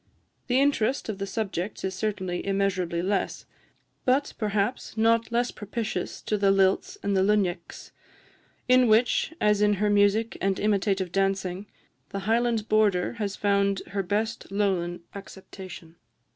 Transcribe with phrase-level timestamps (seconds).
[0.47, 3.45] The interest of the subjects is certainly immeasurably less;
[4.03, 7.91] but, perhaps, not less propitious to the lilts and the luinneags,
[8.67, 11.67] in which, as in her music and imitative dancing,
[12.09, 15.97] the Highland border has found her best Lowland acceptation.